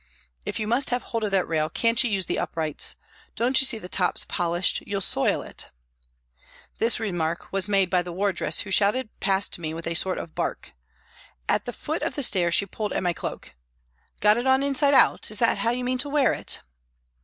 "If 0.47 0.59
you 0.59 0.67
must 0.67 0.89
have 0.89 1.03
hold 1.03 1.23
of 1.25 1.29
that 1.29 1.47
rail, 1.47 1.69
can't 1.69 2.03
you 2.03 2.09
use 2.09 2.25
the 2.25 2.39
uprights? 2.39 2.95
Don't 3.35 3.61
you 3.61 3.65
see 3.67 3.77
the 3.77 3.87
top's 3.87 4.25
polished, 4.25 4.81
you'll 4.87 4.99
soil 4.99 5.43
it." 5.43 5.69
This 6.79 6.99
remark 6.99 7.53
was 7.53 7.69
made 7.69 7.91
by 7.91 8.01
the 8.01 8.11
wardress 8.11 8.61
who 8.61 8.71
shouted 8.71 9.09
past 9.19 9.59
me 9.59 9.75
with 9.75 9.85
a 9.85 9.93
sort 9.93 10.17
of 10.17 10.33
bark. 10.33 10.73
At 11.47 11.65
the 11.65 11.71
foot 11.73 12.01
of 12.01 12.15
the 12.15 12.23
stairs 12.23 12.55
she 12.55 12.65
pulled 12.65 12.93
at 12.93 13.03
my 13.03 13.13
cloak," 13.13 13.53
Got 14.21 14.37
it 14.37 14.47
on 14.47 14.63
inside 14.63 14.95
out, 14.95 15.29
is 15.29 15.37
that 15.37 15.59
how 15.59 15.69
you 15.69 15.83
mean 15.83 15.99
to 15.99 16.09
wear 16.09 16.33
it 16.33 16.61